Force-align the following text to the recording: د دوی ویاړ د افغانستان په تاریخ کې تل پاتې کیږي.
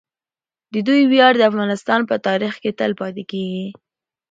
د 0.73 0.75
دوی 0.87 1.01
ویاړ 1.11 1.33
د 1.37 1.41
افغانستان 1.51 1.99
په 2.09 2.15
تاریخ 2.27 2.53
کې 2.63 2.71
تل 2.79 2.91
پاتې 2.99 3.23
کیږي. 3.31 3.67